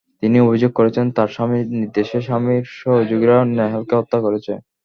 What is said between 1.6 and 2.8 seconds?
নির্দেশে স্বামীর